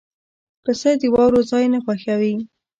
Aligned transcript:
پسه 0.63 0.89
د 1.01 1.03
واورو 1.13 1.41
ځای 1.51 1.65
نه 1.73 1.79
خوښوي. 1.83 2.33